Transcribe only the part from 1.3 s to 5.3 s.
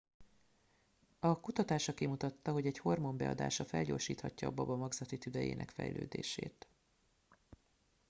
kutatása kimutatta hogy egy hormon beadása felgyorsíthatja a baba magzati